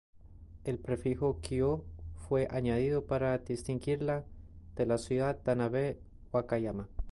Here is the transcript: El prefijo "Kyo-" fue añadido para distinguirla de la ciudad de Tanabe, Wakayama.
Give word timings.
El 0.63 0.79
prefijo 0.79 1.39
"Kyo-" 1.41 1.83
fue 2.27 2.47
añadido 2.49 3.05
para 3.05 3.37
distinguirla 3.37 4.25
de 4.75 4.87
la 4.87 4.97
ciudad 4.97 5.35
de 5.35 5.43
Tanabe, 5.43 5.99
Wakayama. 6.31 6.89